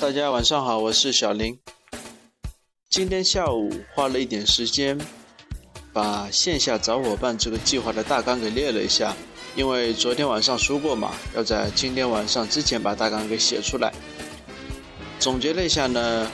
[0.00, 1.58] 大家晚上好，我是小林。
[2.88, 4.98] 今天下午花了一点时间，
[5.92, 9.14] 把线下找伙伴这个计划的大纲给列了一下。
[9.54, 13.92] 因为昨天晚上说过嘛，要在今天晚上之前把大纲给写出来。
[15.18, 16.26] 总结了一下呢，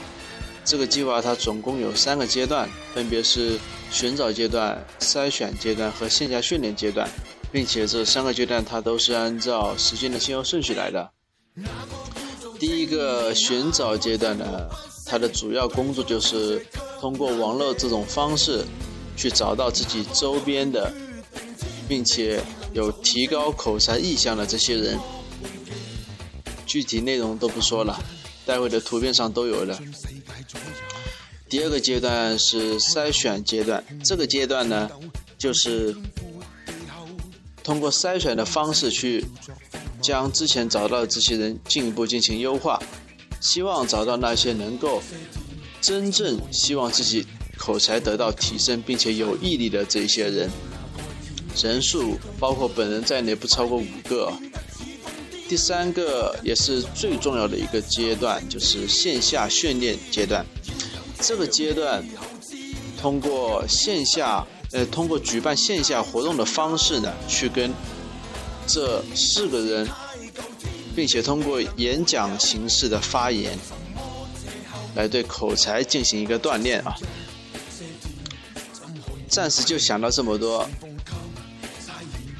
[0.63, 3.59] 这个计划它总共有三个阶段，分别是
[3.91, 7.05] 寻找阶段、筛选阶段和线下训练阶段，
[7.51, 11.11] 并且这三个阶段它都是按照时间的先后顺序来的。
[12.59, 14.67] 第一个寻找阶段呢，
[15.05, 16.65] 它的主要工作就是
[16.99, 18.63] 通过网络这种方式，
[19.15, 20.91] 去找到自己周边的，
[21.87, 22.41] 并且
[22.73, 24.99] 有提高口才意向的这些人。
[26.65, 27.97] 具体内容都不说了，
[28.45, 29.79] 待会的图片上都有的。
[31.47, 34.89] 第二个阶段是筛选阶段，这个阶段呢，
[35.37, 35.95] 就是
[37.63, 39.23] 通过筛选的方式去。
[40.01, 42.79] 将之前找到的这些人进一步进行优化，
[43.41, 45.01] 希望找到那些能够
[45.81, 47.25] 真正希望自己
[47.57, 50.49] 口才得到提升并且有毅力的这些人，
[51.61, 54.31] 人数包括本人在内不超过五个。
[55.49, 60.45] 第三个也是最重要的一个阶段，就是线下训练阶段。
[61.19, 62.05] 这个阶段
[62.99, 67.71] 通过线下呃通过举办线下活动的方式呢，去跟。
[68.67, 69.87] 这四个人，
[70.93, 73.57] 并且通过演讲形式的发言，
[74.95, 76.93] 来对口才进行一个锻炼啊。
[79.29, 80.67] 暂时就想到这么多，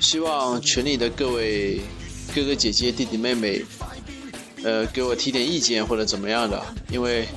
[0.01, 1.79] 希望群里的各位
[2.35, 3.63] 哥哥姐姐、弟弟妹妹，
[4.63, 7.27] 呃，给我提点意见或者怎么样的，因为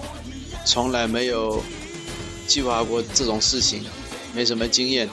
[0.64, 1.62] 从来没有
[2.46, 3.84] 计划过这种事情，
[4.34, 5.08] 没什么经验。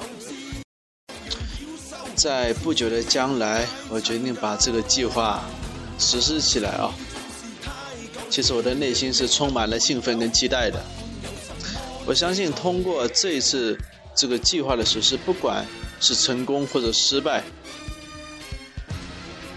[2.17, 5.39] 在不久的将来，我决定把这个计划
[5.99, 6.91] 实施起来啊！
[8.27, 10.83] 其实我的内心是充满了兴奋跟期待的。
[12.07, 13.77] 我相信通过这一次
[14.15, 15.63] 这个计划的实施，不管
[15.99, 17.43] 是成功或者失败，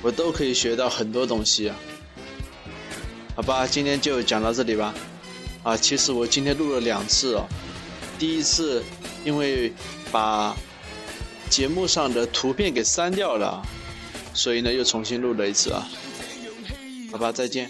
[0.03, 1.77] 我都可以学到很多东西啊！
[3.37, 4.93] 好吧，今天就讲到这里吧。
[5.63, 7.47] 啊，其实我今天录了两次哦，
[8.19, 8.85] 第一次
[9.25, 9.73] 因为
[10.13, 10.55] 把。
[11.51, 13.61] 节目上的图片给删掉了，
[14.33, 15.87] 所以呢又重新录了一次啊，
[17.11, 17.69] 好吧，再见。